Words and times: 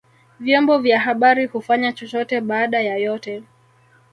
vyombo 0.39 0.77
vya 0.77 0.99
habari 0.99 1.45
hufanya 1.45 1.93
chochote 1.93 2.41
baada 2.41 2.81
ya 2.81 2.97
yote 2.97 3.43